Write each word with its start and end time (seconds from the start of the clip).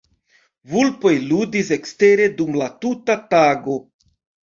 Vulpoj 0.71 1.11
ludis 1.27 1.71
ekstere 1.77 2.29
dum 2.43 2.61
la 2.65 2.73
tuta 2.83 3.21
tago. 3.39 3.81